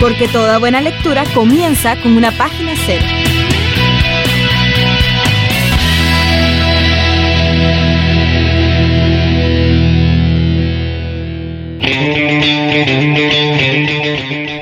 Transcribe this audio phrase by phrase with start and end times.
[0.00, 3.04] Porque toda buena lectura comienza con una página cero.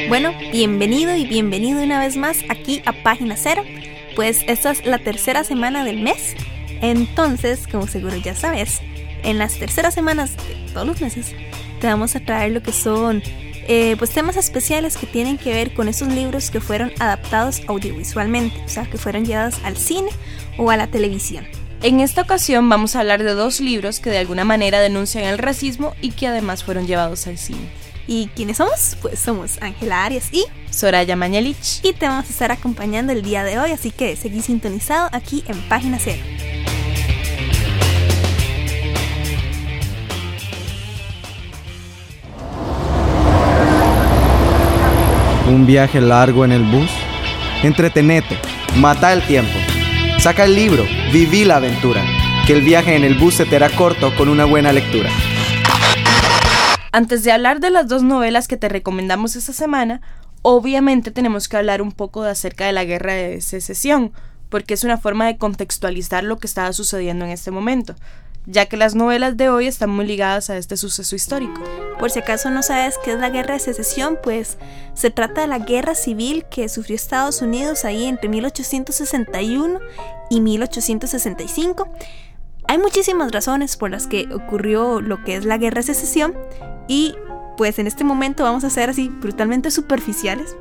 [0.09, 3.63] Bueno, bienvenido y bienvenido una vez más aquí a Página Cero.
[4.15, 6.35] Pues esta es la tercera semana del mes.
[6.81, 8.81] Entonces, como seguro ya sabes,
[9.23, 11.35] en las terceras semanas de todos los meses
[11.81, 13.23] te vamos a traer lo que son
[13.69, 18.63] eh, pues temas especiales que tienen que ver con esos libros que fueron adaptados audiovisualmente,
[18.65, 20.11] o sea, que fueron llevados al cine
[20.59, 21.47] o a la televisión.
[21.83, 25.39] En esta ocasión vamos a hablar de dos libros que de alguna manera denuncian el
[25.39, 27.69] racismo y que además fueron llevados al cine.
[28.07, 28.97] ¿Y quiénes somos?
[29.03, 31.81] Pues somos Ángela Arias y Soraya Mañalich.
[31.83, 35.45] Y te vamos a estar acompañando el día de hoy, así que seguí sintonizado aquí
[35.49, 36.23] en Página Cero.
[45.57, 46.91] Un viaje largo en el bus?
[47.63, 48.39] Entretenete,
[48.77, 49.59] mata el tiempo.
[50.19, 52.05] Saca el libro, viví la aventura.
[52.47, 55.09] Que el viaje en el bus se te hará corto con una buena lectura.
[56.93, 60.03] Antes de hablar de las dos novelas que te recomendamos esta semana,
[60.43, 64.13] obviamente tenemos que hablar un poco de acerca de la guerra de secesión,
[64.51, 67.97] porque es una forma de contextualizar lo que estaba sucediendo en este momento
[68.47, 71.61] ya que las novelas de hoy están muy ligadas a este suceso histórico.
[71.99, 74.57] Por si acaso no sabes qué es la guerra de secesión, pues
[74.95, 79.81] se trata de la guerra civil que sufrió Estados Unidos ahí entre 1861
[80.31, 81.89] y 1865.
[82.69, 86.35] Hay muchísimas razones por las que ocurrió lo que es la guerra de secesión
[86.89, 87.15] y
[87.57, 90.57] pues en este momento vamos a ser así brutalmente superficiales.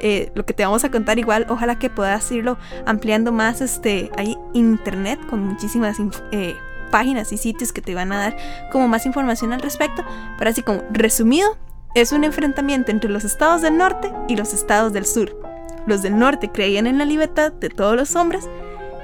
[0.00, 4.12] Eh, lo que te vamos a contar igual, ojalá que puedas irlo ampliando más este,
[4.16, 5.96] ahí internet con muchísimas
[6.30, 6.54] eh,
[6.90, 8.36] páginas y sitios que te van a dar
[8.72, 10.04] como más información al respecto,
[10.38, 11.56] pero así como resumido,
[11.94, 15.40] es un enfrentamiento entre los estados del norte y los estados del sur.
[15.86, 18.48] Los del norte creían en la libertad de todos los hombres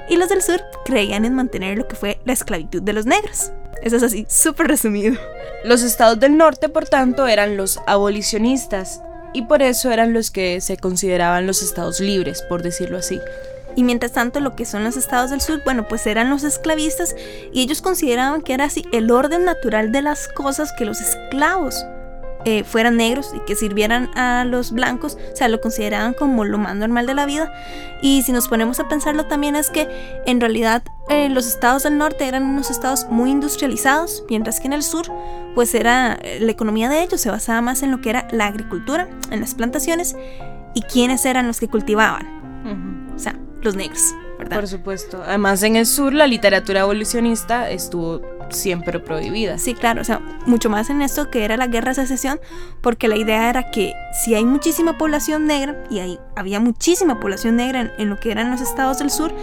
[0.09, 3.51] y los del sur creían en mantener lo que fue la esclavitud de los negros.
[3.81, 5.15] Eso es así, súper resumido.
[5.63, 9.01] Los estados del norte, por tanto, eran los abolicionistas
[9.33, 13.19] y por eso eran los que se consideraban los estados libres, por decirlo así.
[13.75, 17.15] Y mientras tanto lo que son los estados del sur, bueno, pues eran los esclavistas
[17.51, 21.85] y ellos consideraban que era así el orden natural de las cosas que los esclavos
[22.47, 26.59] eh, fueran negros y que sirvieran a los blancos, o sea, lo consideraban como lo
[26.59, 27.51] más normal de la vida.
[28.03, 29.87] Y si nos ponemos a pensarlo también es que
[30.27, 34.73] en realidad eh, los estados del norte eran unos estados muy industrializados, mientras que en
[34.73, 35.07] el sur,
[35.55, 38.45] pues era eh, la economía de ellos se basaba más en lo que era la
[38.45, 40.15] agricultura, en las plantaciones
[40.75, 42.35] y quiénes eran los que cultivaban.
[43.15, 44.57] O sea, los negros, ¿verdad?
[44.57, 45.21] Por supuesto.
[45.25, 49.57] Además, en el sur la literatura evolucionista estuvo siempre prohibida.
[49.57, 52.39] Sí, claro, o sea, mucho más en esto que era la guerra de secesión,
[52.81, 53.93] porque la idea era que
[54.23, 58.51] si hay muchísima población negra, y ahí había muchísima población negra en, lo que eran
[58.51, 59.33] los estados del sur,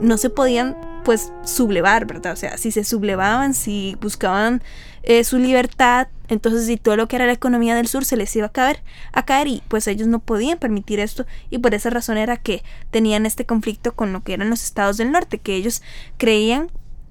[0.00, 2.32] no se podían pues sublevar, ¿verdad?
[2.32, 4.62] O sea, si se sublevaban, si buscaban
[5.02, 8.34] eh, su libertad, entonces si todo lo que era la economía del sur se les
[8.34, 8.82] iba a caer,
[9.12, 12.62] a caer y pues ellos no podían permitir esto y por esa razón era que
[12.90, 15.82] tenían este conflicto con lo que eran los estados del norte, que ellos
[16.16, 16.70] creían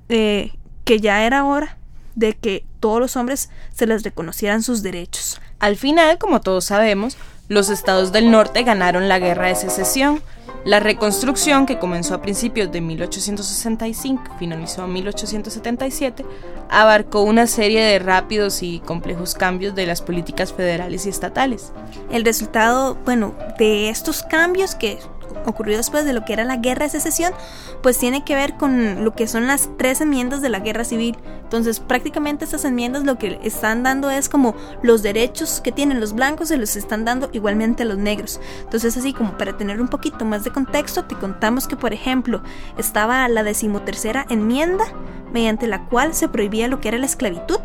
[0.09, 1.78] eh, que ya era hora
[2.16, 5.40] de que todos los hombres se les reconocieran sus derechos.
[5.59, 7.16] Al final, como todos sabemos,
[7.48, 10.22] los estados del norte ganaron la guerra de secesión.
[10.63, 16.23] La reconstrucción, que comenzó a principios de 1865 finalizó en 1877,
[16.69, 21.72] abarcó una serie de rápidos y complejos cambios de las políticas federales y estatales.
[22.11, 24.99] El resultado, bueno, de estos cambios que
[25.45, 27.33] ocurrió después de lo que era la guerra de secesión,
[27.81, 31.17] pues tiene que ver con lo que son las tres enmiendas de la guerra civil.
[31.43, 36.13] Entonces prácticamente estas enmiendas lo que están dando es como los derechos que tienen los
[36.13, 38.39] blancos se los están dando igualmente a los negros.
[38.61, 42.41] Entonces así como para tener un poquito más de contexto, te contamos que por ejemplo
[42.78, 44.85] estaba la decimotercera enmienda
[45.33, 47.59] mediante la cual se prohibía lo que era la esclavitud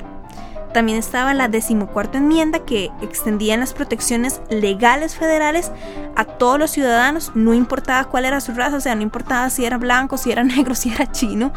[0.76, 5.73] también estaba la decimocuarta enmienda que extendía las protecciones legales federales
[6.17, 9.64] a todos los ciudadanos, no importaba cuál era su raza, o sea, no importaba si
[9.64, 11.50] era blanco, si era negro, si era chino.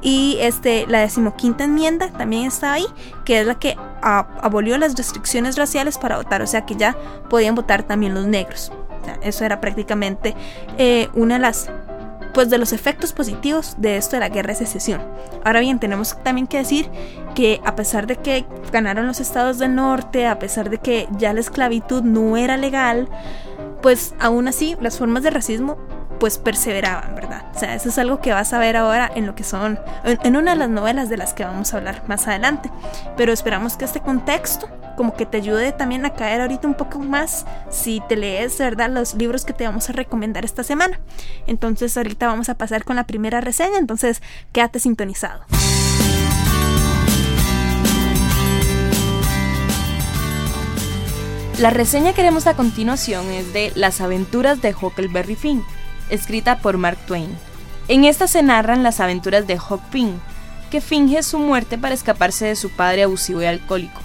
[0.00, 2.86] Y este, la decimoquinta enmienda también estaba ahí,
[3.26, 6.96] que es la que abolió las restricciones raciales para votar, o sea que ya
[7.28, 8.72] podían votar también los negros.
[9.20, 10.34] eso era prácticamente
[10.78, 11.68] eh, una de las
[12.32, 15.02] pues de los efectos positivos de esto de la guerra de secesión.
[15.44, 16.90] Ahora bien, tenemos también que decir
[17.34, 21.32] que a pesar de que ganaron los estados del norte, a pesar de que ya
[21.32, 23.08] la esclavitud no era legal,
[23.82, 25.76] pues aún así las formas de racismo
[26.18, 27.46] pues perseveraban, ¿verdad?
[27.52, 30.36] O sea, eso es algo que vas a ver ahora en lo que son, en,
[30.36, 32.70] una de las novelas de las que vamos a hablar más adelante.
[33.16, 36.98] Pero esperamos que este contexto como que te ayude también a caer ahorita un poco
[36.98, 38.90] más si te lees, ¿verdad?
[38.90, 41.00] Los libros que te vamos a recomendar esta semana.
[41.46, 44.22] Entonces ahorita vamos a pasar con la primera reseña, entonces
[44.52, 45.44] quédate sintonizado.
[51.58, 55.62] La reseña que haremos a continuación es de Las aventuras de Huckleberry Finn
[56.10, 57.30] escrita por Mark Twain.
[57.88, 60.20] En esta se narran las aventuras de Huck Finn,
[60.70, 64.00] que finge su muerte para escaparse de su padre abusivo y alcohólico.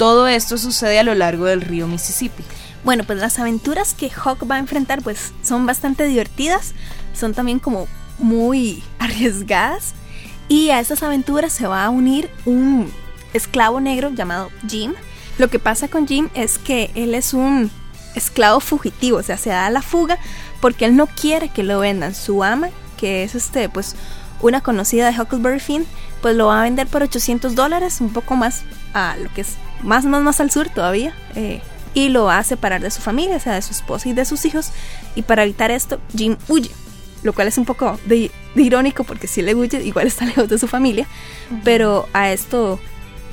[0.00, 2.42] Todo esto sucede a lo largo del río Mississippi.
[2.84, 6.72] Bueno, pues las aventuras que Huck va a enfrentar pues son bastante divertidas,
[7.12, 7.86] son también como
[8.16, 9.92] muy arriesgadas
[10.48, 12.90] y a esas aventuras se va a unir un
[13.34, 14.94] esclavo negro llamado Jim.
[15.36, 17.70] Lo que pasa con Jim es que él es un
[18.14, 20.18] esclavo fugitivo, o sea, se da la fuga
[20.62, 22.14] porque él no quiere que lo vendan.
[22.14, 23.96] Su ama, que es este, pues
[24.40, 25.86] una conocida de Huckleberry Finn,
[26.22, 28.62] pues lo va a vender por 800 dólares, un poco más
[28.94, 31.14] a lo que es más, más, más al sur todavía.
[31.34, 31.60] Eh,
[31.94, 34.24] y lo va a separar de su familia, o sea, de su esposa y de
[34.24, 34.70] sus hijos.
[35.14, 36.70] Y para evitar esto, Jim huye.
[37.22, 40.58] Lo cual es un poco de, irónico porque si le huye, igual está lejos de
[40.58, 41.06] su familia.
[41.64, 42.78] Pero a esto,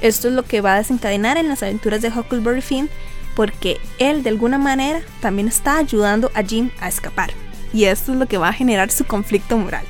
[0.01, 2.89] esto es lo que va a desencadenar en las aventuras de Huckleberry Finn
[3.35, 7.29] porque él de alguna manera también está ayudando a Jim a escapar.
[7.71, 9.85] Y esto es lo que va a generar su conflicto moral.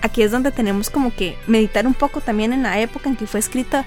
[0.00, 3.26] Aquí es donde tenemos como que meditar un poco también en la época en que
[3.26, 3.84] fue escrita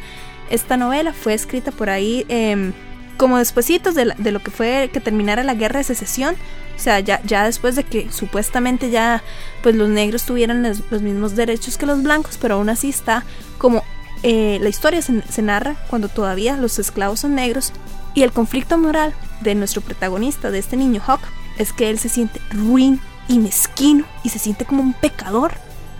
[0.49, 1.13] esta novela.
[1.13, 2.73] Fue escrita por ahí em,
[3.17, 6.35] como despuesitos de, lo que fue que terminara la guerra de secesión.
[6.75, 9.23] O sea, ya, después de que supuestamente ya
[9.61, 13.23] pues los negros tuvieran los, mismos derechos que los blancos, pero aún así está
[13.57, 13.83] como
[14.23, 17.71] eh, la historia se, se narra cuando todavía los esclavos son negros
[18.15, 21.21] y el conflicto moral de nuestro protagonista, de este niño Hawk,
[21.57, 25.53] es que él se siente ruin y mezquino y se siente como un pecador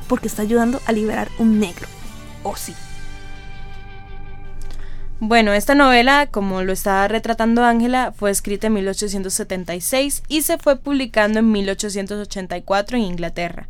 [0.08, 1.88] porque está ayudando a liberar un negro.
[2.44, 2.74] ¿O oh, sí?
[5.26, 10.76] Bueno, esta novela, como lo estaba retratando Ángela, fue escrita en 1876 y se fue
[10.76, 13.70] publicando en 1884 en Inglaterra.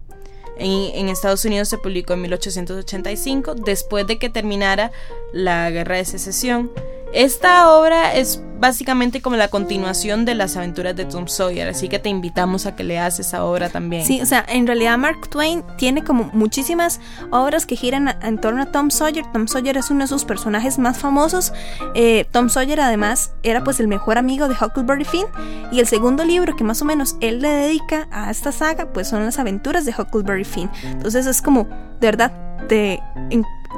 [0.58, 4.92] En, Estados Unidos se publicó en 1885, después de que terminara
[5.32, 6.72] la Guerra de Secesión.
[7.14, 12.00] Esta obra es básicamente como la continuación de las aventuras de Tom Sawyer, así que
[12.00, 14.06] te invitamos a que leas esa obra también.
[14.06, 18.64] Sí, o sea, en realidad Mark Twain tiene como muchísimas obras que giran en torno
[18.64, 19.26] a Tom Sawyer.
[19.34, 21.52] Tom Sawyer es uno de sus personajes más famosos.
[21.94, 25.28] Eh, Tom Sawyer además era pues el mejor amigo de Huckleberry Finn
[25.72, 29.10] y el segundo libro que más o menos él le dedica a esta saga pues
[29.10, 30.72] son las aventuras de Huckleberry Finn.
[30.84, 31.66] Entonces es como,
[32.00, 32.32] de verdad,
[32.70, 33.02] te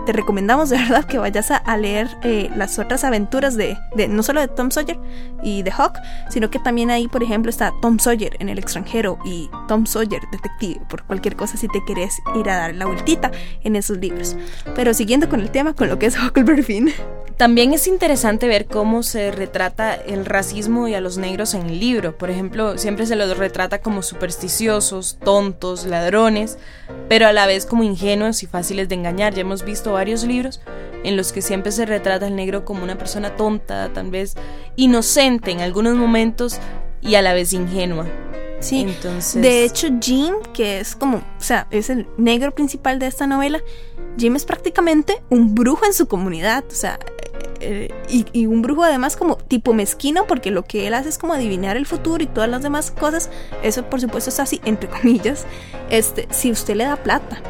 [0.05, 3.77] te recomendamos de verdad que vayas a, leer eh, las otras aventuras de,
[4.09, 4.97] no solo de Tom Sawyer
[5.43, 5.99] y de Hawk,
[6.29, 10.21] sino que también ahí, por ejemplo, está Tom Sawyer en el extranjero y Tom Sawyer
[10.31, 13.31] detective, por cualquier cosa si te quieres ir a dar la vueltita
[13.63, 14.35] en esos libros.
[14.75, 16.93] Pero siguiendo con el tema, con lo que es Huckleberry Finn.
[17.37, 21.81] También es interesante ver cómo se retrata el racismo y a los negros en el
[21.81, 22.17] libro.
[22.17, 26.57] Por ejemplo, siempre se los retrata como supersticiosos, tontos, ladrones,
[27.09, 29.33] pero a la vez como ingenuos y fáciles de engañar.
[29.33, 30.61] Ya hemos visto varios libros
[31.03, 34.35] en los que siempre se retrata al negro como una persona tonta, tal vez
[34.75, 36.59] inocente en algunos momentos
[37.01, 38.07] y a la vez ingenua.
[38.59, 39.41] Sí, entonces.
[39.41, 43.61] De hecho, Jim, que es como, o sea, es el negro principal de esta novela,
[44.17, 46.97] Jim es prácticamente un brujo en su comunidad, o sea,
[47.59, 51.33] eh, y, un brujo además como tipo mezquino porque lo que él hace es como
[51.33, 53.29] adivinar el futuro y todas las demás cosas,
[53.63, 55.45] eso por supuesto es así, entre comillas,
[55.89, 57.41] este, si usted le da plata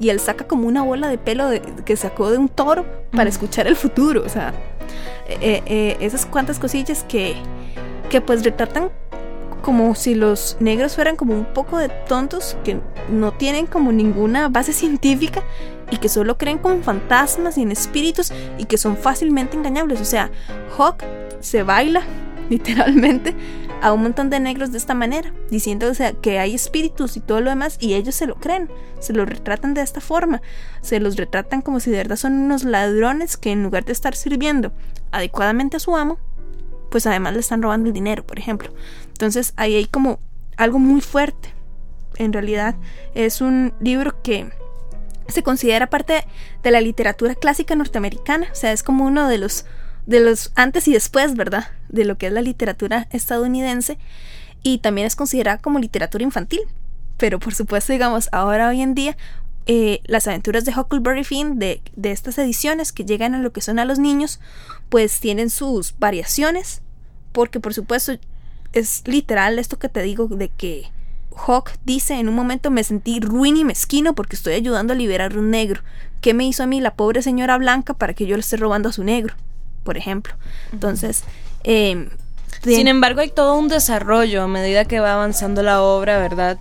[0.00, 1.50] y él saca como una bola de pelo
[1.84, 4.54] que sacó de un toro para escuchar el futuro, o sea,
[5.28, 7.36] eh, eh, esas cuantas cosillas que,
[8.08, 8.90] que pues retratan
[9.62, 12.80] como si los negros fueran como un poco de tontos que
[13.10, 15.42] no tienen como ninguna base científica
[15.90, 20.00] y que solo creen con fantasmas y en espíritus y que son fácilmente engañables.
[20.00, 20.30] O sea,
[20.78, 21.04] Hawk
[21.40, 22.02] se baila
[22.48, 23.34] literalmente
[23.82, 27.20] a un montón de negros de esta manera, diciendo o sea, que hay espíritus y
[27.20, 30.42] todo lo demás, y ellos se lo creen, se lo retratan de esta forma,
[30.82, 34.14] se los retratan como si de verdad son unos ladrones que en lugar de estar
[34.14, 34.72] sirviendo
[35.12, 36.18] adecuadamente a su amo,
[36.90, 38.72] pues además le están robando el dinero, por ejemplo.
[39.08, 40.20] Entonces ahí hay como
[40.56, 41.54] algo muy fuerte.
[42.16, 42.74] En realidad
[43.14, 44.50] es un libro que
[45.28, 46.26] se considera parte
[46.62, 49.64] de la literatura clásica norteamericana, o sea, es como uno de los
[50.06, 51.68] de los antes y después, ¿verdad?
[51.88, 53.98] De lo que es la literatura estadounidense.
[54.62, 56.60] y también es considerada como literatura infantil.
[57.16, 59.16] Pero por supuesto, digamos, ahora hoy en día
[59.66, 63.60] eh, las aventuras de Huckleberry Finn, de, de, estas ediciones que llegan a lo que
[63.60, 64.40] son a los niños,
[64.88, 66.82] pues tienen sus variaciones,
[67.32, 68.12] porque por supuesto
[68.72, 70.90] es literal esto que te digo de que
[71.36, 75.36] Hawk dice en un momento me sentí ruin y mezquino porque estoy ayudando a liberar
[75.36, 75.82] un negro.
[76.20, 78.88] ¿Qué me hizo a mí la pobre señora blanca para que yo le esté robando
[78.88, 79.34] a su negro?
[79.84, 80.34] Por ejemplo.
[80.72, 81.24] Entonces,
[81.64, 82.08] eh,
[82.62, 86.58] sin embargo, hay todo un desarrollo a medida que va avanzando la obra, ¿verdad?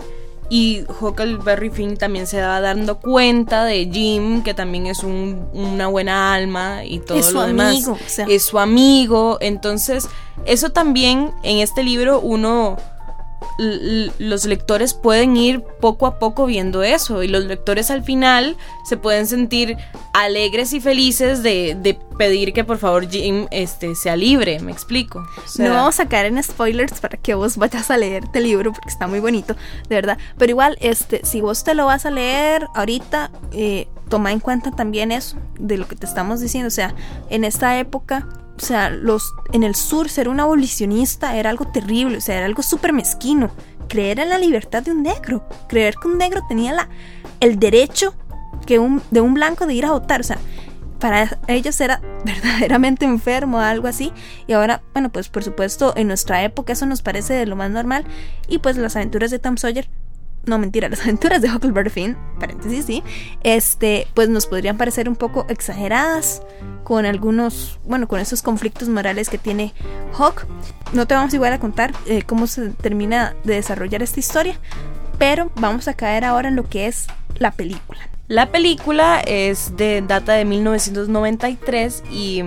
[0.50, 5.88] Y Huckleberry Finn también se va dando cuenta de Jim, que también es un, una
[5.88, 7.76] buena alma y todo es su lo demás.
[7.76, 8.26] Amigo, o sea.
[8.28, 9.38] Es su amigo.
[9.42, 10.08] Entonces,
[10.46, 12.78] eso también en este libro uno
[13.60, 18.56] los lectores pueden ir poco a poco viendo eso y los lectores al final
[18.88, 19.76] se pueden sentir
[20.14, 25.28] alegres y felices de, de pedir que por favor Jim este, sea libre, me explico.
[25.58, 28.90] No vamos a caer en spoilers para que vos vayas a leer este libro porque
[28.90, 29.56] está muy bonito,
[29.90, 30.18] de verdad.
[30.38, 34.72] Pero igual, este, si vos te lo vas a leer ahorita, eh, toma en cuenta
[34.72, 36.68] también eso de lo que te estamos diciendo.
[36.68, 36.94] O sea,
[37.30, 38.28] en esta época
[38.62, 42.46] o sea, los, en el sur ser un abolicionista era algo terrible, o sea, era
[42.46, 43.52] algo súper mezquino.
[43.88, 46.90] Creer en la libertad de un negro, creer que un negro tenía la,
[47.40, 48.14] el derecho
[48.66, 50.38] que un, de un blanco de ir a votar, o sea,
[51.00, 54.12] para ellos era verdaderamente enfermo, algo así.
[54.46, 57.72] Y ahora, bueno, pues por supuesto, en nuestra época eso nos parece de lo más
[57.72, 58.06] normal.
[58.48, 59.90] Y pues las aventuras de Tom Sawyer
[60.50, 63.04] no mentira, las aventuras de Huckleberry Finn, paréntesis, sí,
[63.44, 66.42] este, pues nos podrían parecer un poco exageradas
[66.84, 69.74] con algunos, bueno, con esos conflictos morales que tiene
[70.18, 70.46] Hawk.
[70.94, 74.60] No te vamos igual a contar eh, cómo se termina de desarrollar esta historia,
[75.18, 78.00] pero vamos a caer ahora en lo que es la película.
[78.28, 82.44] La película es de data de 1993 y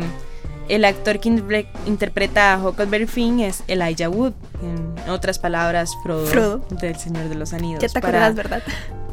[0.69, 6.97] el actor que interpreta a Huckleberry Finn es Elijah Wood, en otras palabras, Frodo, del
[6.97, 7.81] Señor de los Anillos.
[7.81, 8.63] Ya te acuerdas, ¿verdad?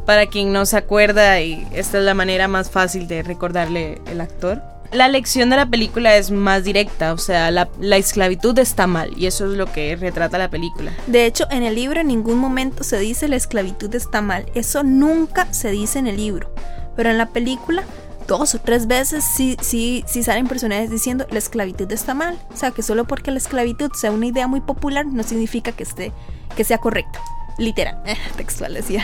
[0.06, 4.22] Para quien no se acuerda, y esta es la manera más fácil de recordarle el
[4.22, 4.62] actor.
[4.92, 9.12] La lección de la película es más directa, o sea, la, la, esclavitud está mal
[9.16, 10.92] y eso es lo que retrata la película.
[11.06, 14.82] De hecho, en el libro en ningún momento se dice la esclavitud está mal, eso
[14.82, 16.52] nunca se dice en el libro,
[16.96, 17.84] pero en la película
[18.30, 22.40] dos o tres veces sí, sí, sí salen personajes diciendo la esclavitud está mal.
[22.54, 25.84] O sea, que solo porque la esclavitud sea una idea muy popular no significa que,
[25.84, 26.14] esté,
[26.56, 27.20] que sea correcta.
[27.58, 28.02] Literal,
[28.38, 29.04] textual decía.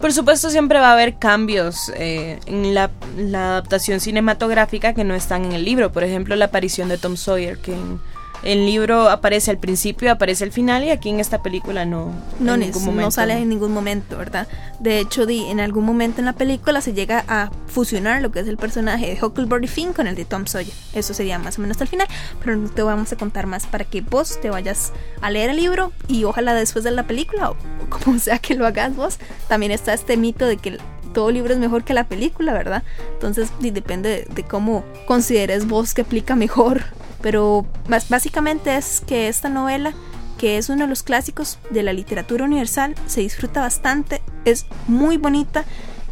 [0.00, 5.14] Por supuesto siempre va a haber cambios eh, en la, la, adaptación cinematográfica que no
[5.14, 5.92] están en el libro.
[5.92, 8.00] Por ejemplo, la aparición de Tom Sawyer, que en,
[8.42, 12.12] el libro aparece al principio, aparece al final y aquí en esta película no.
[12.40, 14.46] No, no sale en ningún momento, ¿verdad?
[14.80, 18.40] De hecho, di, en algún momento en la película se llega a fusionar lo que
[18.40, 20.74] es el personaje de Huckleberry Finn con el de Tom Sawyer.
[20.92, 22.08] Eso sería más o menos hasta el final,
[22.40, 25.56] pero no te vamos a contar más para que vos te vayas a leer el
[25.56, 27.56] libro y ojalá después de la película o
[27.88, 30.78] como sea que lo hagas vos, también está este mito de que
[31.14, 32.82] todo libro es mejor que la película, ¿verdad?
[33.14, 36.82] Entonces depende de, cómo consideres vos que aplica mejor
[37.24, 39.94] pero básicamente es que esta novela,
[40.36, 45.16] que es uno de los clásicos de la literatura universal, se disfruta bastante, es muy
[45.16, 45.64] bonita,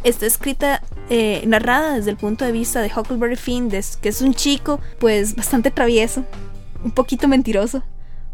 [0.03, 0.81] está escrita,
[1.11, 5.35] eh, narrada desde el punto de vista de Huckleberry Finn, que es un chico pues
[5.35, 6.25] bastante travieso,
[6.83, 7.83] un poquito mentiroso,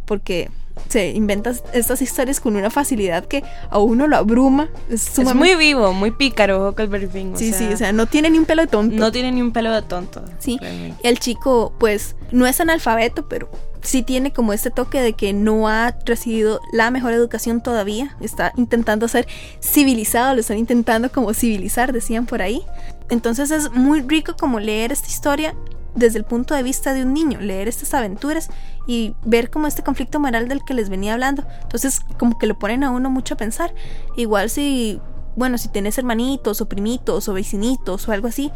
[0.05, 0.49] porque
[0.87, 4.69] se inventa estas historias con una facilidad que a uno lo abruma.
[4.89, 7.37] Es, muy vivo, muy pícaro Huckleberry Finn.
[7.37, 8.95] Sí, sí, o sea, no tiene ni un pelo de tonto.
[8.95, 10.23] No tiene ni un pelo de tonto.
[10.39, 10.59] Sí,
[11.03, 13.49] el chico pues no es analfabeto, pero
[13.81, 18.15] sí tiene como este toque de que no ha recibido la mejor educación todavía.
[18.21, 19.27] Está intentando ser
[19.61, 22.63] civilizado, lo están intentando como civilizar, decían por ahí.
[23.09, 25.55] Entonces es muy rico como leer esta historia
[25.95, 28.49] desde el punto de vista de un niño, leer estas aventuras
[28.87, 31.45] y ver como este conflicto moral del que les venía hablando.
[31.63, 33.73] Entonces, como que lo ponen a uno mucho a pensar.
[34.15, 35.01] Igual si,
[35.35, 38.51] bueno, si tienes hermanitos o primitos o vecinitos o algo así,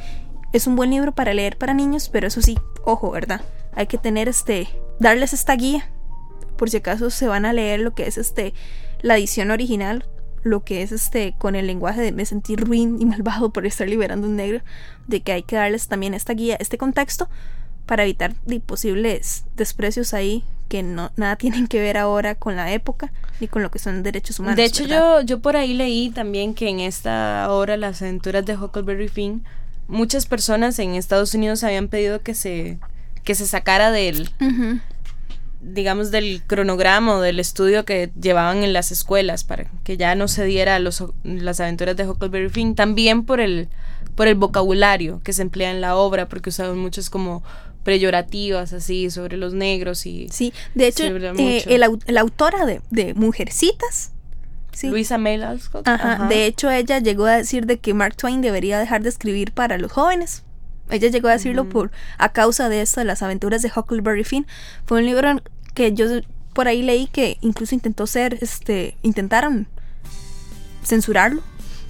[0.53, 3.41] es un buen libro para leer para niños, pero eso sí, ojo, ¿verdad?
[3.73, 4.67] Hay que tener este,
[4.99, 5.89] darles esta guía,
[6.57, 8.53] por si acaso se van a leer lo que es este,
[9.01, 10.05] la edición original,
[10.43, 13.87] lo que es este con el lenguaje de me sentir ruin y malvado por estar
[13.87, 14.61] liberando un negro,
[15.07, 17.29] de que hay que darles también esta guía, este contexto
[17.85, 18.33] para evitar
[18.65, 23.61] posibles desprecios ahí que no nada tienen que ver ahora con la época ni con
[23.61, 24.57] lo que son derechos humanos.
[24.57, 28.55] De hecho yo yo por ahí leí también que en esta hora las aventuras de
[28.55, 29.43] Huckleberry Finn
[29.87, 32.79] muchas personas en Estados Unidos habían pedido que se
[33.23, 34.29] que se sacara del
[35.63, 40.27] digamos, del cronograma o del estudio que llevaban en las escuelas para que ya no
[40.27, 43.69] se diera los, las aventuras de Huckleberry Finn, también por el,
[44.15, 47.43] por el vocabulario que se emplea en la obra, porque usaban muchos como
[47.83, 53.13] peyorativas así sobre los negros y sí de hecho eh, el, la autora de, de
[53.13, 54.11] Mujercitas
[54.71, 54.87] sí.
[54.87, 58.79] Luisa May Alcott Ajá, de hecho ella llegó a decir de que Mark Twain debería
[58.79, 60.43] dejar de escribir para los jóvenes
[60.89, 64.45] ella llegó a decirlo por a causa de esto de las aventuras de Huckleberry Finn.
[64.85, 65.41] Fue un libro
[65.73, 66.05] que yo
[66.53, 69.67] por ahí leí que incluso intentó ser este intentaron
[70.83, 71.41] censurarlo.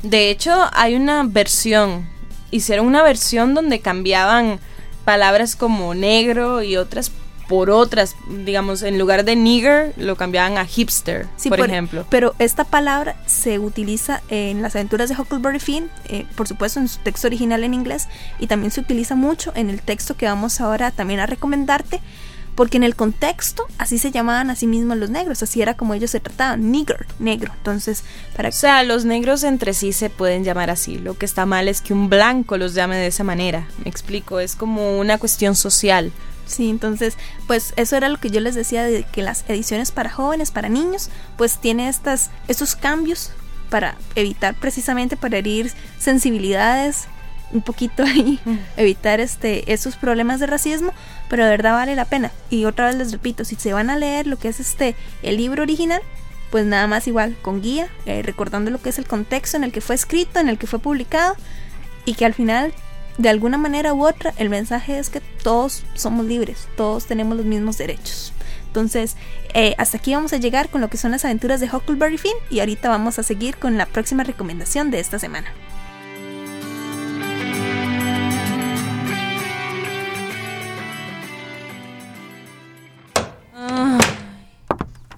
[0.03, 2.07] De hecho hay una versión
[2.51, 4.59] hicieron una versión donde cambiaban
[5.05, 7.11] palabras como negro y otras
[7.47, 12.05] por otras, digamos, en lugar de nigger lo cambiaban a hipster, por, ejemplo.
[12.09, 16.87] Pero esta palabra se utiliza en las aventuras de Huckleberry Finn, eh, por supuesto en
[16.87, 18.07] su texto original en inglés,
[18.39, 21.99] y también se utiliza mucho en el texto que vamos ahora también a recomendarte,
[22.55, 25.95] porque en el contexto así se llamaban a sí mismos los negros, así era como
[25.95, 27.51] ellos se trataban, nigger, negro.
[27.57, 28.03] Entonces,
[28.35, 28.49] para...
[28.49, 31.81] O sea, los negros entre sí se pueden llamar así, lo que está mal es
[31.81, 36.11] que un blanco los llame de esa manera, me explico, es como una cuestión social.
[36.45, 40.09] Sí, entonces, pues eso era lo que yo les decía de que las ediciones para
[40.09, 43.31] jóvenes, para niños, pues tiene estas, estos cambios
[43.69, 47.07] para evitar precisamente, para herir sensibilidades
[47.53, 48.39] un poquito ahí,
[48.77, 50.91] evitar este, esos problemas de racismo,
[51.29, 52.31] pero de verdad vale la pena.
[52.49, 55.37] Y otra vez les repito, si se van a leer lo que es este, el
[55.37, 56.01] libro original,
[56.51, 59.71] pues nada más igual, con guía, eh, recordando lo que es el contexto en el
[59.71, 61.35] que fue escrito, en el que fue publicado,
[62.05, 62.73] y que al final,
[63.17, 67.45] de alguna manera u otra, el mensaje es que todos somos libres, todos tenemos los
[67.45, 68.33] mismos derechos.
[68.67, 69.15] Entonces,
[69.53, 72.33] eh, hasta aquí vamos a llegar con lo que son las aventuras de Huckleberry Finn
[72.49, 75.47] y ahorita vamos a seguir con la próxima recomendación de esta semana.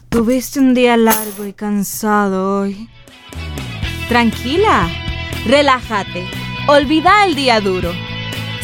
[0.10, 2.90] Tuviste un día largo y cansado hoy.
[4.08, 4.90] Tranquila,
[5.46, 6.26] relájate,
[6.68, 7.92] olvida el día duro.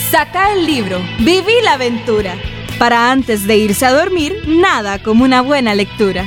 [0.09, 2.35] Saca el libro, viví la aventura.
[2.79, 6.25] Para antes de irse a dormir, nada como una buena lectura.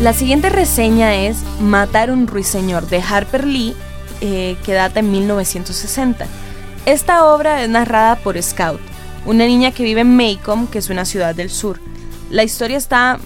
[0.00, 3.76] La siguiente reseña es Matar un ruiseñor de Harper Lee,
[4.22, 6.26] eh, que data en 1960.
[6.86, 8.80] Esta obra es narrada por Scout,
[9.26, 11.78] una niña que vive en Maycomb, que es una ciudad del sur.
[12.30, 13.20] La historia está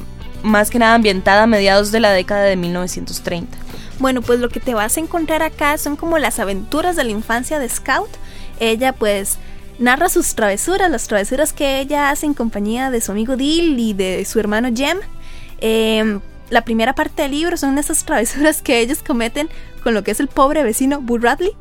[0.44, 3.58] más que nada ambientada a mediados de la década de 1930.
[3.98, 7.10] Bueno, pues lo que te vas a encontrar acá son como las aventuras de la
[7.10, 8.10] infancia de Scout.
[8.60, 9.38] Ella pues
[9.78, 13.92] narra sus travesuras, las travesuras que ella hace en compañía de su amigo Dill y
[13.94, 14.98] de su hermano Jem.
[15.58, 19.48] Em, la primera parte del libro son esas travesuras que ellos cometen
[19.82, 21.52] con lo que es el pobre vecino Boo Radley.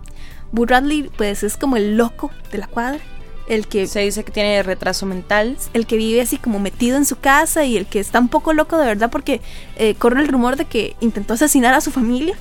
[0.51, 2.99] Boo Radley pues es como el loco de la cuadra.
[3.47, 5.57] El que se dice que tiene retraso mental.
[5.73, 8.53] El que vive así como metido en su casa y el que está un poco
[8.53, 9.41] loco de verdad porque
[9.75, 12.35] eh, corre el rumor de que intentó asesinar a su familia.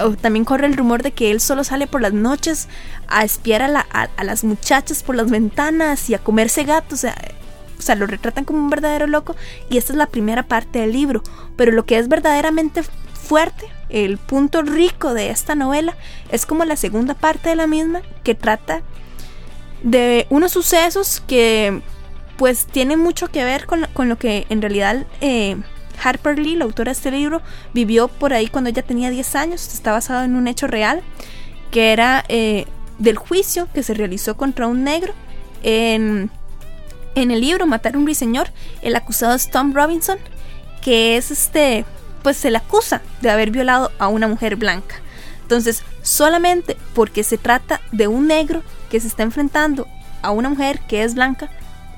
[0.00, 2.68] O también corre el rumor de que él solo sale por las noches
[3.06, 6.94] a espiar a, las muchachas por las ventanas y a comerse gatos.
[6.94, 7.16] O sea,
[7.78, 9.36] o sea, lo retratan como un verdadero loco.
[9.68, 11.22] Y esta es la primera parte del libro.
[11.56, 12.82] Pero lo que es verdaderamente
[13.12, 15.96] fuerte, el punto rico de esta novela,
[16.30, 18.82] es como la segunda parte de la misma que trata
[19.86, 21.80] de unos sucesos que
[22.36, 25.56] pues tienen mucho que ver con, lo que en realidad eh,
[26.02, 27.40] Harper Lee, la autora de este libro,
[27.72, 29.72] vivió por ahí cuando ella tenía 10 años.
[29.72, 31.02] Está basado en un hecho real,
[31.70, 32.66] que era eh,
[32.98, 35.14] del juicio que se realizó contra un negro.
[35.62, 36.30] En,
[37.14, 38.48] en el libro Matar a un ruiseñor,
[38.82, 40.18] el acusado es Tom Robinson,
[40.82, 41.84] que es este
[42.24, 44.96] pues se le acusa de haber violado a una mujer blanca.
[45.42, 48.64] Entonces, solamente porque se trata de un negro
[49.00, 49.86] se está enfrentando
[50.22, 51.48] a una mujer que es blanca,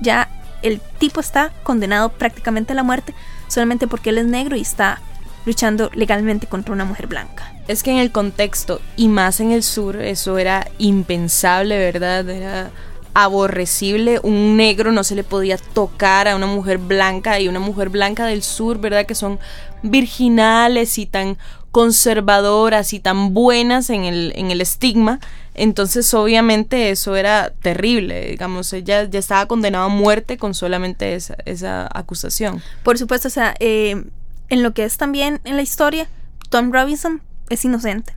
[0.00, 0.28] ya
[0.62, 3.14] el tipo está condenado prácticamente a la muerte
[3.48, 5.00] solamente porque él es negro y está
[5.46, 7.52] luchando legalmente contra una mujer blanca.
[7.68, 12.28] Es que en el contexto y más en el sur eso era impensable, ¿verdad?
[12.28, 12.70] Era
[13.14, 17.88] aborrecible, un negro no se le podía tocar a una mujer blanca y una mujer
[17.88, 19.06] blanca del sur, ¿verdad?
[19.06, 19.38] Que son
[19.82, 21.38] virginales y tan
[21.78, 25.20] conservadoras y tan buenas en el, en el estigma.
[25.54, 28.30] Entonces, obviamente, eso era terrible.
[28.30, 32.60] Digamos, ella ya estaba condenada a muerte con solamente esa, esa acusación.
[32.82, 34.04] Por supuesto, o sea, eh,
[34.48, 36.08] en lo que es también en la historia,
[36.50, 38.16] Tom Robinson es inocente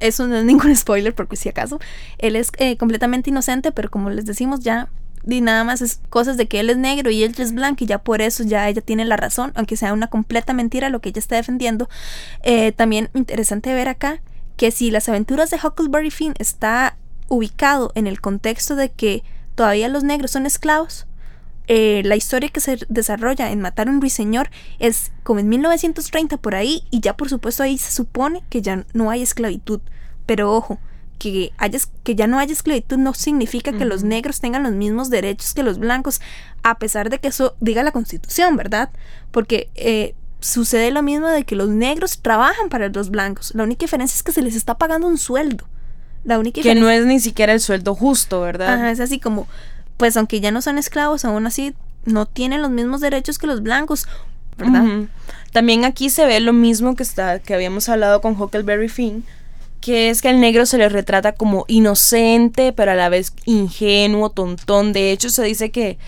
[0.00, 1.80] eso no es ningún spoiler porque si acaso,
[2.18, 4.90] él es eh, completamente inocente, pero como les decimos ya,
[5.26, 7.86] y nada más es cosas de que él es negro y él es blanco y
[7.86, 11.10] ya por eso ya ella tiene la razón, aunque sea una completa mentira lo que
[11.10, 11.88] ella está defendiendo.
[12.42, 14.20] Eh, también interesante ver acá
[14.56, 16.96] que si las aventuras de Huckleberry Finn está
[17.28, 19.22] ubicado en el contexto de que
[19.54, 21.06] todavía los negros son esclavos,
[21.70, 26.38] eh, la historia que se desarrolla en Matar a un ruiseñor es como en 1930
[26.38, 29.80] por ahí y ya por supuesto ahí se supone que ya no hay esclavitud.
[30.24, 30.78] Pero ojo,
[31.18, 35.10] que, haya, que ya no haya esclavitud no significa que los negros tengan los mismos
[35.10, 36.20] derechos que los blancos,
[36.62, 38.90] a pesar de que eso diga la constitución, ¿verdad?
[39.30, 43.52] Porque eh, sucede lo mismo de que los negros trabajan para los blancos.
[43.54, 45.66] La única diferencia es que se les está pagando un sueldo.
[46.24, 48.74] La única que no es ni siquiera el sueldo justo, ¿verdad?
[48.74, 49.46] Ajá, es así como,
[49.96, 53.62] pues aunque ya no son esclavos, aún así no tienen los mismos derechos que los
[53.62, 54.06] blancos,
[54.56, 55.08] ¿verdad?
[55.52, 59.24] También aquí se ve lo mismo que está que habíamos hablado con Huckleberry Finn,
[59.80, 64.30] que es que al negro se le retrata como inocente, pero a la vez ingenuo,
[64.30, 64.92] tontón.
[64.92, 65.98] De hecho, se dice que,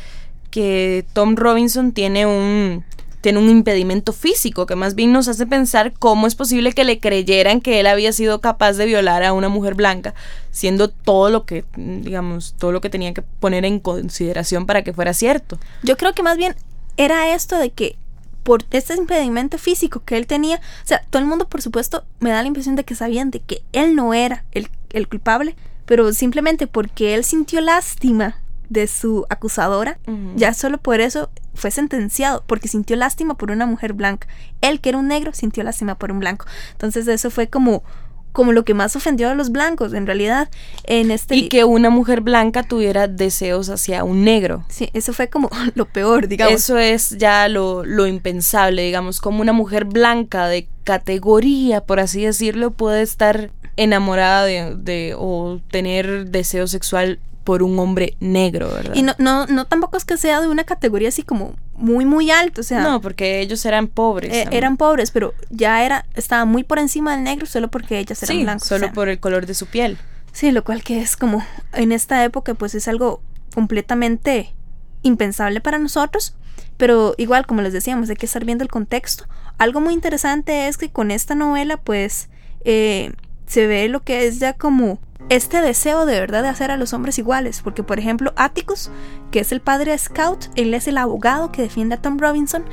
[0.51, 2.85] que Tom Robinson tiene un
[3.21, 7.01] tiene un impedimento físico que más bien nos hace pensar cómo es posible que le
[7.01, 10.15] creyeran que él había sido capaz de violar a una mujer blanca,
[10.51, 14.93] siendo todo lo que, digamos, todo lo que tenía que poner en consideración para que
[14.93, 15.59] fuera cierto.
[15.83, 16.57] Yo creo que más bien
[16.97, 17.97] era esto de que
[18.43, 22.31] por este impedimento físico que él tenía, o sea, todo el mundo por supuesto me
[22.31, 26.13] da la impresión de que sabían de que él no era el, el culpable, pero
[26.13, 28.37] simplemente porque él sintió lástima
[28.71, 29.99] de su acusadora,
[30.37, 34.29] ya solo por eso fue sentenciado, porque sintió lástima por una mujer blanca.
[34.61, 36.47] Él, que era un negro, sintió lástima por un blanco.
[36.71, 37.83] Entonces eso fue como
[38.33, 40.49] como lo que más ofendió a los blancos, en realidad,
[40.85, 41.37] en este...
[41.37, 44.65] Y que una mujer blanca tuviera deseos hacia un negro.
[44.69, 46.55] Sí, eso fue como lo peor, digamos.
[46.55, 52.25] Eso es ya lo, lo impensable, digamos, como una mujer blanca de categoría, por así
[52.25, 58.95] decirlo, puede estar enamorada de, de o tener deseo sexual por un hombre negro, ¿verdad?
[58.95, 62.31] Y no, no, no tampoco es que sea de una categoría así como muy, muy
[62.31, 62.83] alto, o sea...
[62.83, 64.33] No, porque ellos eran pobres.
[64.33, 68.23] Eh, eran pobres, pero ya era, estaba muy por encima del negro solo porque ellas
[68.23, 68.69] eran sí, blancas.
[68.69, 69.99] solo por el color de su piel.
[70.33, 73.23] Sí, lo cual que es como, en esta época pues es algo
[73.55, 74.55] completamente
[75.03, 76.37] impensable para nosotros,
[76.77, 79.25] pero igual, como les decíamos, hay que estar viendo el contexto.
[79.59, 82.29] Algo muy interesante es que con esta novela pues
[82.65, 83.13] eh,
[83.47, 86.93] se ve lo que es ya como este deseo de verdad de hacer a los
[86.93, 88.91] hombres iguales, porque por ejemplo Atticus,
[89.31, 92.65] que es el padre de Scout, él es el abogado que defiende a Tom Robinson,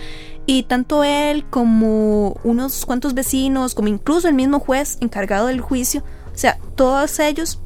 [0.45, 6.03] y tanto él como unos cuantos vecinos, como incluso el mismo juez encargado del juicio,
[6.33, 7.59] o sea, todos ellos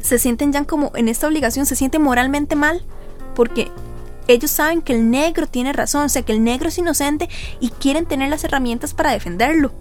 [0.00, 2.82] se sienten ya como en esta obligación, se sienten moralmente mal,
[3.34, 3.70] porque
[4.28, 7.70] ellos saben que el negro tiene razón, o sea, que el negro es inocente y
[7.70, 9.72] quieren tener las herramientas para defenderlo.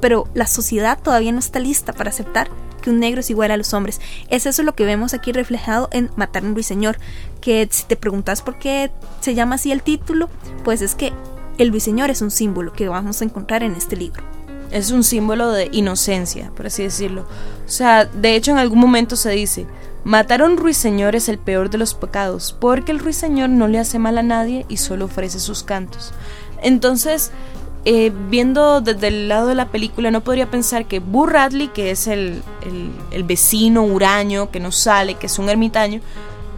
[0.00, 2.48] Pero la sociedad todavía no está lista para aceptar
[2.82, 4.00] que un negro es igual a los hombres.
[4.28, 6.98] Es eso lo que vemos aquí reflejado en Matar ruiseñor.
[7.40, 8.90] Que si te preguntas por qué
[9.20, 10.28] se llama así el título,
[10.64, 11.12] pues es que
[11.56, 14.22] el ruiseñor es un símbolo que vamos a encontrar en este libro.
[14.70, 17.26] Es un símbolo de inocencia, por así decirlo.
[17.66, 19.66] O sea, de hecho en algún momento se dice,
[20.04, 24.18] matar ruiseñor es el peor de los pecados, porque el ruiseñor no le hace mal
[24.18, 26.12] a nadie y solo ofrece sus cantos.
[26.62, 27.32] Entonces,
[27.84, 31.90] eh, viendo desde el lado de la película, no podría pensar que Burr Radley, que
[31.90, 32.42] es el,
[33.24, 36.00] vecino huraño que no sale, que es un ermitaño,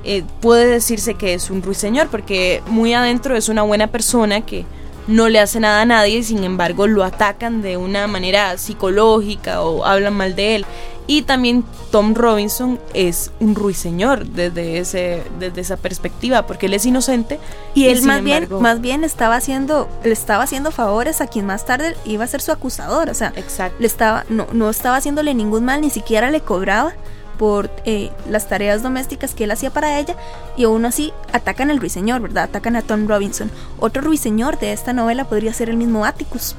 [0.04, 4.66] eh, puede decirse que es un ruiseñor, porque muy adentro es una buena persona que
[5.06, 9.62] no le hace nada a nadie y sin embargo lo atacan de una manera psicológica
[9.62, 10.66] o hablan mal de él.
[11.06, 16.86] Y también Tom Robinson es un ruiseñor desde, ese, desde esa perspectiva, porque él es
[16.86, 17.38] inocente.
[17.74, 21.66] Y él más, bien, más bien estaba haciendo, le estaba haciendo favores a quien más
[21.66, 23.10] tarde iba a ser su acusador.
[23.10, 23.76] O sea, Exacto.
[23.80, 26.94] Le estaba, no, no estaba haciéndole ningún mal, ni siquiera le cobraba
[27.38, 30.16] por eh, las tareas domésticas que él hacía para ella
[30.56, 32.44] y aún así atacan al ruiseñor, ¿verdad?
[32.44, 33.50] Atacan a Tom Robinson.
[33.78, 36.54] Otro ruiseñor de esta novela podría ser el mismo Atticus,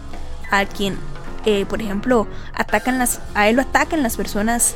[0.51, 0.97] a quien
[1.45, 4.75] eh, por ejemplo, atacan las, a él lo atacan las personas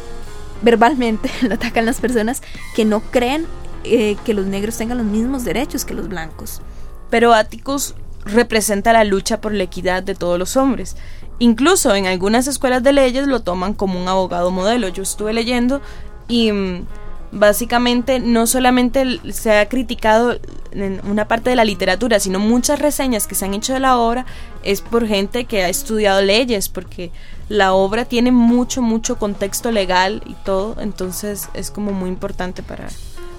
[0.61, 2.41] verbalmente, lo atacan las personas
[2.75, 3.45] que no creen
[3.83, 6.61] eh, que los negros tengan los mismos derechos que los blancos.
[7.09, 10.95] Pero Atticus representa la lucha por la equidad de todos los hombres.
[11.39, 14.89] Incluso en algunas escuelas de leyes lo toman como un abogado modelo.
[14.89, 15.81] Yo estuve leyendo
[16.27, 16.85] y mm,
[17.31, 20.37] básicamente no solamente se ha criticado
[20.71, 23.97] en una parte de la literatura, sino muchas reseñas que se han hecho de la
[23.97, 24.25] obra
[24.63, 27.11] es por gente que ha estudiado leyes, porque
[27.47, 32.87] la obra tiene mucho, mucho contexto legal y todo, entonces es como muy importante para,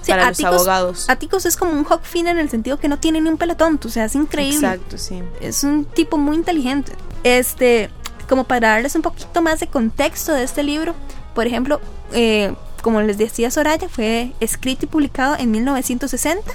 [0.07, 1.09] para los abogados.
[1.09, 3.79] Atticus es como un Hawk Finn en el sentido que no tiene ni un pelotón,
[3.83, 4.67] o sea, es increíble.
[4.67, 5.21] Exacto, sí.
[5.39, 6.93] Es un tipo muy inteligente.
[7.23, 7.89] Este,
[8.27, 10.93] como para darles un poquito más de contexto de este libro,
[11.33, 11.79] por ejemplo,
[12.13, 16.51] eh, como les decía Soraya, fue escrito y publicado en 1960.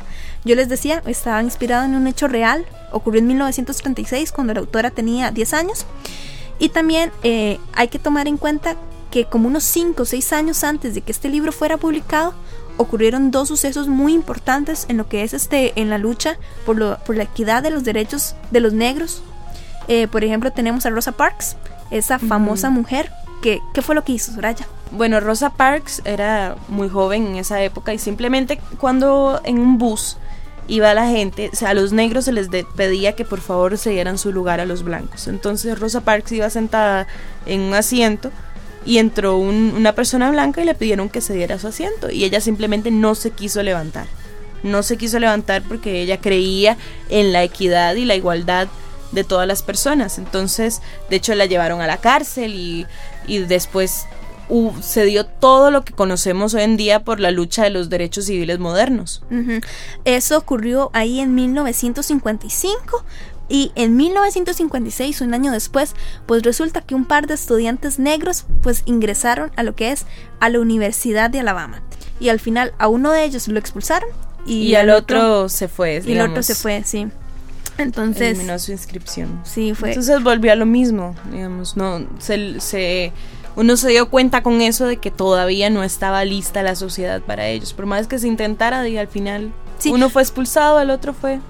[0.47, 4.93] Yo les decía, estaba inspirado en un hecho real, ocurrió en 1936 cuando la autora
[4.93, 5.87] tenía 10 años.
[6.61, 8.77] Y también eh, hay que tomar en cuenta
[9.11, 12.33] que como unos 5 o 6 años antes de que este libro fuera publicado,
[12.77, 16.97] ocurrieron dos sucesos muy importantes en lo que es este en la lucha por, lo,
[16.99, 19.25] por la equidad de los derechos de los negros.
[19.89, 21.57] Eh, por ejemplo, tenemos a Rosa Parks,
[21.91, 23.11] esa famosa mujer
[23.43, 24.69] que ¿qué fue lo que hizo Soraya?
[24.93, 30.19] Bueno, Rosa Parks era muy joven en esa época y simplemente cuando en un bus
[30.69, 33.91] iba la gente, o sea, a los negros se les pedía que por favor se
[33.91, 35.29] dieran su lugar a los blancos.
[35.29, 37.07] Entonces Rosa Parks iba sentada
[37.47, 38.31] en un asiento
[38.85, 42.41] y entró una persona blanca y le pidieron que se diera su asiento y ella
[42.41, 44.07] simplemente no se quiso levantar.
[44.63, 46.77] No se quiso levantar porque ella creía
[47.09, 48.69] en la equidad y la igualdad
[49.13, 50.19] de todas las personas.
[50.19, 52.87] Entonces, de hecho, la llevaron a la cárcel y,
[53.27, 54.07] y después
[54.81, 58.27] se dio todo lo que conocemos hoy en día por la lucha de los derechos
[58.27, 59.23] civiles modernos.
[60.05, 63.05] Eso ocurrió ahí en 1955
[63.49, 65.95] y en 1956, un año después,
[66.27, 70.05] pues resulta que un par de estudiantes negros pues ingresaron a lo que es
[70.41, 71.83] a la Universidad de Alabama.
[72.19, 74.09] Y al final a uno de ellos lo expulsaron
[74.47, 76.03] y, al otro, se fue.
[76.05, 77.09] Y el otro se fue, sí.
[77.79, 78.31] Entonces.
[78.31, 79.41] Eliminó su inscripción.
[79.45, 79.91] Sí, fue.
[79.91, 82.07] Entonces volvió a lo mismo, digamos, no.
[82.19, 83.13] Se, se,
[83.57, 87.49] uno se dio cuenta con eso de que todavía no estaba lista la sociedad para
[87.49, 87.73] ellos.
[87.73, 89.53] Por más que se intentara, y al final.
[89.87, 91.41] Uno fue expulsado, el otro fue.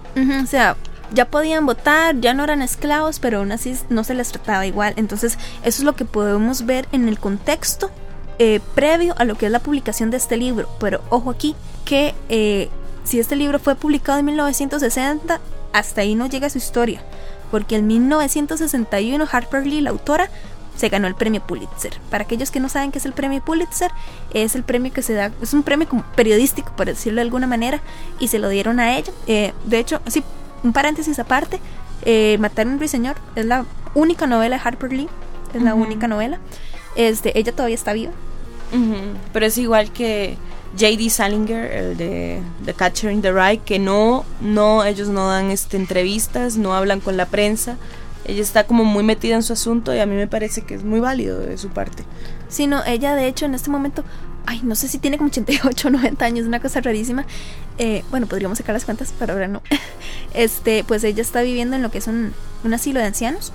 [0.43, 0.77] o sea,
[1.13, 4.95] ya podían votar, ya no eran esclavos, pero aún así no se les trataba igual.
[4.97, 7.91] Entonces, eso es lo que podemos ver en el contexto
[8.39, 10.69] eh, previo a lo que es la publicación de este libro.
[10.79, 12.69] Pero ojo aquí, que eh,
[13.05, 15.41] si este libro fue publicado en 1960,
[15.73, 17.03] hasta ahí no llega su historia,
[17.51, 20.31] porque en 1961 Harper Lee, la autora,
[20.77, 21.99] se ganó el premio Pulitzer.
[22.11, 23.91] Para aquellos que no saben qué es el premio Pulitzer,
[24.33, 27.47] es el premio que se da, es un premio como periodístico, por decirlo de alguna
[27.47, 27.81] manera,
[28.21, 29.13] y se lo dieron a ella.
[29.27, 30.23] Eh, de hecho, sí,
[30.63, 31.61] un paréntesis aparte,
[32.03, 35.09] eh, Matar a un ruiseñor es la única novela de Harper Lee,
[35.55, 36.39] es la única novela.
[36.95, 38.13] Este, ella todavía está viva.
[39.33, 40.37] Pero es igual que
[40.79, 41.09] J.D.
[41.09, 45.77] Salinger, el de The Catcher in the Rye, que no, no, ellos no dan este,
[45.77, 47.77] entrevistas, no hablan con la prensa.
[48.27, 50.85] Ella está como muy metida en su asunto y a mí me parece que es
[50.85, 52.05] muy válido de su parte.
[52.49, 54.05] Sí, no, ella de hecho en este momento,
[54.47, 57.25] ay, no sé si tiene como 88 o 90 años, una cosa rarísima.
[57.79, 59.63] Eh, bueno, podríamos sacar las cuentas, pero ahora no.
[60.35, 62.35] Este, pues ella está viviendo en lo que es un,
[62.73, 63.53] asilo de ancianos.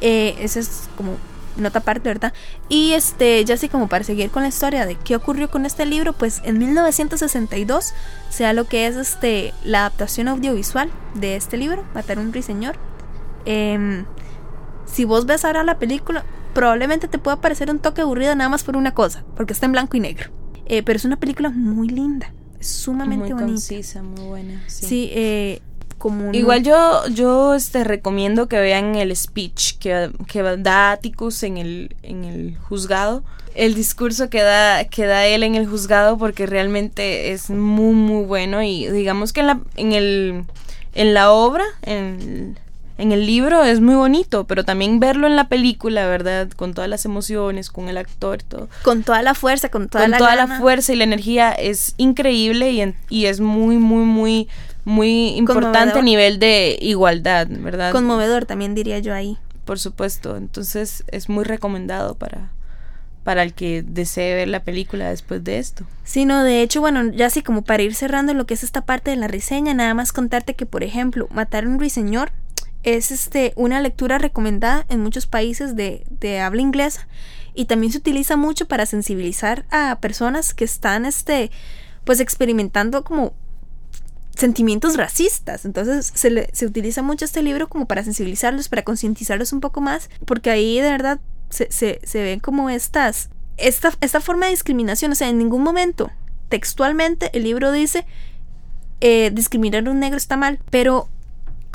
[0.00, 1.16] Eh, ese es como
[1.56, 2.32] nota aparte, ¿verdad?
[2.68, 5.86] Y este, ya así como para seguir con la historia de qué ocurrió con este
[5.86, 7.92] libro, pues en 1962
[8.30, 12.76] sea lo que es este la adaptación audiovisual de este libro, Matar un ruiseñor.
[13.44, 14.04] Em,
[14.86, 18.64] si vos ves ahora la película, probablemente te pueda parecer un toque aburrido nada más
[18.64, 20.30] por una cosa, porque está en blanco y negro.
[20.66, 23.52] Eh, pero es una película muy linda, sumamente muy bonita.
[23.52, 24.62] Concisa, muy buena.
[24.66, 25.62] Sí, sí eh,
[26.32, 31.96] Igual yo, yo este, recomiendo que vean el speech que, que da Atticus en el,
[32.02, 33.24] en el juzgado.
[33.54, 38.24] El discurso que da, que da él en el juzgado porque realmente es muy muy
[38.24, 40.44] bueno y digamos que en la, en el,
[40.94, 42.58] en la obra, en,
[42.96, 46.48] en el libro es muy bonito, pero también verlo en la película, ¿verdad?
[46.50, 48.68] Con todas las emociones, con el actor, todo.
[48.82, 51.94] Con toda la fuerza, con toda, con la, toda la fuerza y la energía es
[51.96, 54.48] increíble y, y es muy, muy, muy
[54.84, 57.90] muy importante a nivel de igualdad, ¿verdad?
[57.92, 59.38] Conmovedor también diría yo ahí.
[59.64, 62.50] Por supuesto, entonces es muy recomendado para,
[63.22, 65.86] para el que desee ver la película después de esto.
[66.04, 68.82] Sí, no, de hecho, bueno, ya así como para ir cerrando lo que es esta
[68.82, 72.30] parte de la reseña, nada más contarte que, por ejemplo, Matar a un ruiseñor
[72.84, 77.08] es este, una lectura recomendada en muchos países de, de habla inglesa
[77.54, 81.50] y también se utiliza mucho para sensibilizar a personas que están, este,
[82.04, 83.32] pues experimentando como
[84.36, 85.64] sentimientos racistas.
[85.64, 90.10] Entonces se, se utiliza mucho este libro como para sensibilizarlos, para concientizarlos un poco más,
[90.26, 91.20] porque ahí de verdad
[91.50, 95.12] se, se, se ven como estas, esta, esta forma de discriminación.
[95.12, 96.10] O sea, en ningún momento,
[96.48, 98.04] textualmente, el libro dice
[99.00, 101.08] eh, discriminar a un negro está mal, pero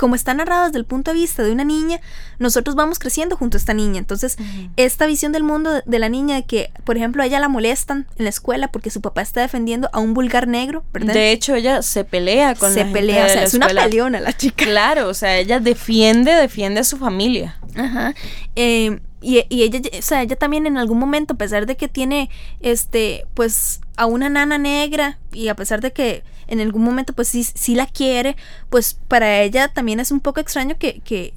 [0.00, 2.00] como está narrado desde el punto de vista de una niña,
[2.38, 3.98] nosotros vamos creciendo junto a esta niña.
[3.98, 4.38] Entonces,
[4.76, 8.06] esta visión del mundo de la niña de que, por ejemplo, a ella la molestan
[8.16, 11.12] en la escuela porque su papá está defendiendo a un vulgar negro, ¿verdad?
[11.12, 14.64] De hecho, ella se pelea con se pelea, o sea, es una peleona la chica.
[14.64, 17.58] Claro, o sea, ella defiende, defiende a su familia.
[17.76, 18.14] Ajá.
[18.56, 21.88] Eh, y, y, ella, o sea, ella también en algún momento, a pesar de que
[21.88, 27.12] tiene, este, pues, a una nana negra, y a pesar de que en algún momento,
[27.12, 28.36] pues, sí, sí la quiere,
[28.68, 31.32] pues, para ella también es un poco extraño que, que,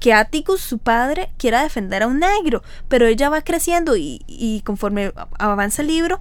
[0.00, 4.60] que Atticus, su padre, quiera defender a un negro, pero ella va creciendo y, y
[4.62, 6.20] conforme avanza el libro,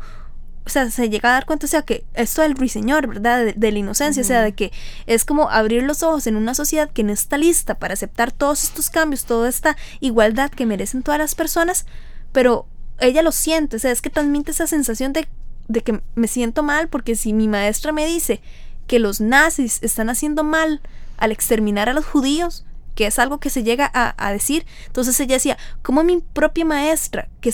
[0.65, 3.53] o sea, se llega a dar cuenta, o sea, que esto del ruiseñor, ¿verdad?
[3.55, 4.71] De, la inocencia, o sea, de que
[5.05, 8.63] es como abrir los ojos en una sociedad que no está lista para aceptar todos
[8.63, 11.85] estos cambios, toda esta igualdad que merecen todas las personas,
[12.31, 12.65] pero
[12.99, 15.27] ella lo siente, o sea, es que transmite esa sensación de,
[15.67, 18.41] de que me siento mal porque si mi maestra me dice
[18.87, 20.81] que los nazis están haciendo mal
[21.17, 25.35] al exterminar a los judíos, que es algo que se llega a, decir, entonces ella
[25.35, 27.53] decía, ¿cómo mi propia maestra, que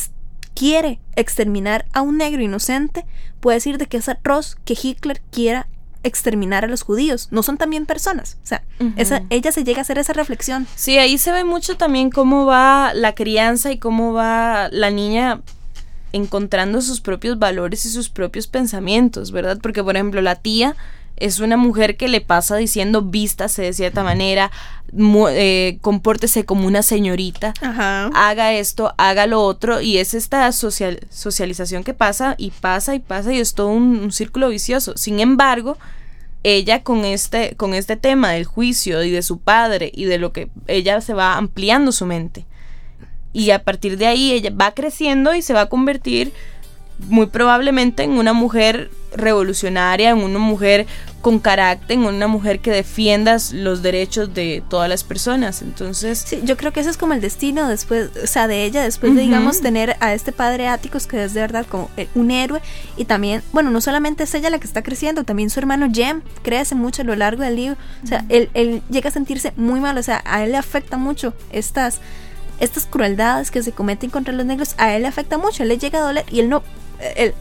[0.53, 3.05] quiere exterminar a un negro inocente,
[3.39, 5.67] puede decir de que es atroz que Hitler quiera
[6.03, 7.27] exterminar a los judíos.
[7.31, 8.37] No son también personas.
[8.43, 8.63] O sea,
[8.95, 10.67] esa, ella se llega a hacer esa reflexión.
[10.75, 15.41] Sí, ahí se ve mucho también cómo va la crianza y cómo va la niña
[16.13, 19.59] encontrando sus propios valores y sus propios pensamientos, ¿verdad?
[19.61, 20.75] Porque, por ejemplo, la tía
[21.21, 24.51] es una mujer que le pasa diciendo vístase de cierta manera,
[25.29, 31.83] eh, compórtese como una señorita, haga esto, haga lo otro, y es esta social, socialización
[31.83, 34.97] que pasa y pasa y pasa y es todo un, círculo vicioso.
[34.97, 35.77] Sin embargo,
[36.43, 40.33] ella con este, con este tema del juicio y de su padre y de lo
[40.33, 42.45] que ella se va ampliando su mente.
[43.33, 46.33] Y a partir de ahí ella va creciendo y se va a convertir
[47.07, 50.87] muy probablemente en una mujer revolucionaria, en una mujer
[51.21, 55.61] con carácter, en una mujer que defienda los derechos de todas las personas.
[55.61, 58.81] Entonces, sí, yo creo que ese es como el destino después, o sea, de ella
[58.81, 62.31] después de digamos tener a este padre Áticos que es de verdad como eh, un
[62.31, 62.61] héroe
[62.97, 66.21] y también, bueno, no solamente es ella la que está creciendo, también su hermano Jem
[66.41, 67.77] crece mucho a lo largo del libro.
[68.03, 70.97] O sea, él, él llega a sentirse muy mal, o sea, a él le afecta
[70.97, 71.99] mucho estas
[72.61, 75.77] estas crueldades que se cometen contra los negros, a él le afecta mucho, él le
[75.77, 76.63] llega a doler y él no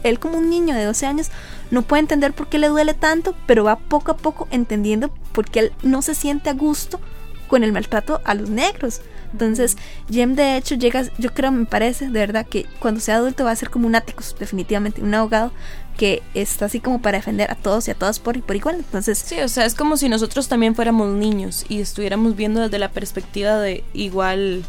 [0.03, 1.29] él, como un niño de 12 años
[1.69, 5.49] no puede entender por qué le duele tanto, pero va poco a poco entendiendo por
[5.49, 6.99] qué él no se siente a gusto
[7.47, 9.01] con el maltrato a los negros.
[9.31, 9.77] Entonces,
[10.09, 13.51] Jem de hecho llega, yo creo, me parece, de verdad, que cuando sea adulto va
[13.51, 15.53] a ser como un áticos, definitivamente, un abogado
[15.97, 18.75] que está así como para defender a todos y a todas por, por igual.
[18.75, 22.79] Entonces, sí, o sea, es como si nosotros también fuéramos niños y estuviéramos viendo desde
[22.79, 24.65] la perspectiva de igual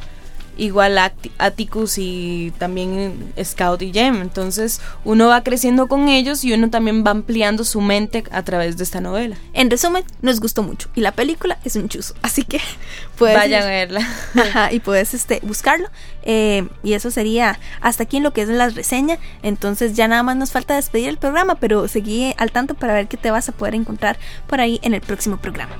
[0.56, 0.98] igual
[1.38, 4.20] Atticus y también Scout y Jem.
[4.20, 8.76] Entonces uno va creciendo con ellos y uno también va ampliando su mente a través
[8.76, 9.36] de esta novela.
[9.52, 12.60] En resumen, nos gustó mucho y la película es un chuzo, así que
[13.16, 14.08] puedes vayan a verla
[14.70, 15.88] y puedes este buscarlo
[16.22, 19.18] eh, y eso sería hasta aquí en lo que es la reseña.
[19.42, 23.08] Entonces ya nada más nos falta despedir el programa, pero seguí al tanto para ver
[23.08, 25.74] qué te vas a poder encontrar por ahí en el próximo programa.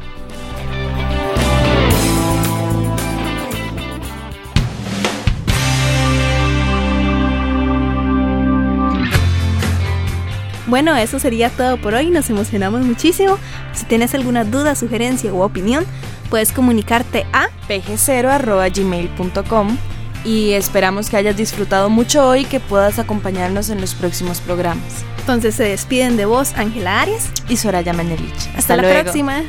[10.73, 12.09] Bueno, eso sería todo por hoy.
[12.09, 13.37] Nos emocionamos muchísimo.
[13.75, 15.85] Si tienes alguna duda, sugerencia u opinión,
[16.31, 19.77] puedes comunicarte a pg0.gmail.com
[20.25, 25.05] y esperamos que hayas disfrutado mucho hoy y que puedas acompañarnos en los próximos programas.
[25.19, 28.49] Entonces se despiden de vos Ángela Arias y Soraya Menelich.
[28.57, 29.43] Hasta, la próxima.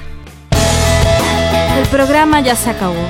[1.78, 3.08] El programa ya se acabó,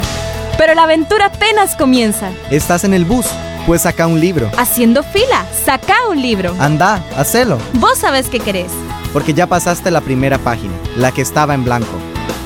[0.59, 2.29] pero la aventura apenas comienza.
[2.51, 3.25] Estás en el bus
[3.65, 4.49] pues saca un libro.
[4.57, 6.55] Haciendo fila, saca un libro.
[6.59, 7.57] Anda, hacelo.
[7.73, 8.71] Vos sabes qué querés.
[9.11, 11.91] Porque ya pasaste la primera página, la que estaba en blanco.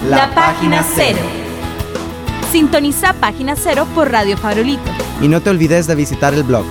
[0.08, 1.20] La, página cero.
[2.52, 4.92] Sintoniza Página Cero por Radio Farolito.
[5.22, 6.66] Y no te olvides de visitar el blog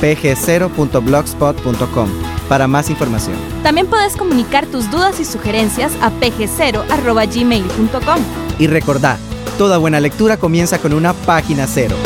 [0.00, 2.08] pg0.blogspot.com
[2.48, 3.36] para más información.
[3.62, 8.18] También puedes comunicar tus dudas y sugerencias a pg0.gmail.com.
[8.58, 9.16] Y recordá,
[9.58, 11.96] toda buena lectura comienza con una página cero.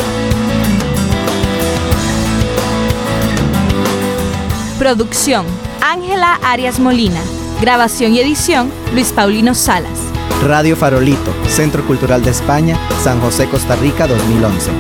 [4.79, 5.47] Producción,
[5.81, 7.21] Ángela Arias Molina.
[7.63, 9.99] Grabación y edición, Luis Paulino Salas.
[10.45, 14.71] Radio Farolito, Centro Cultural de España, San José, Costa Rica, 2011.